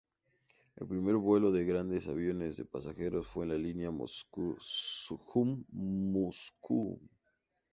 [0.77, 5.63] El primer vuelo de grandes aviones de pasajeros fue al línea Moscú-Sujum-Moscú.